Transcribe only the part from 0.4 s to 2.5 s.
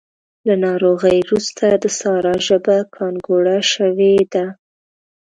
له ناروغۍ روسته د سارا